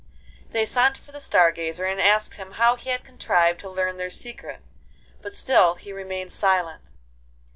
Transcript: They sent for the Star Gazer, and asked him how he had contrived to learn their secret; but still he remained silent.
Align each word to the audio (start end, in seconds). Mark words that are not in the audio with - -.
They 0.49 0.65
sent 0.65 0.97
for 0.97 1.11
the 1.11 1.19
Star 1.19 1.51
Gazer, 1.51 1.85
and 1.85 2.01
asked 2.01 2.33
him 2.33 2.53
how 2.53 2.75
he 2.75 2.89
had 2.89 3.03
contrived 3.03 3.59
to 3.59 3.69
learn 3.69 3.97
their 3.97 4.09
secret; 4.09 4.61
but 5.21 5.35
still 5.35 5.75
he 5.75 5.93
remained 5.93 6.31
silent. 6.31 6.89